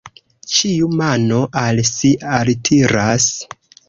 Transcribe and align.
Ĉiu 0.51 0.87
mano 1.01 1.37
al 1.63 1.81
si 1.89 2.11
altiras. 2.39 3.29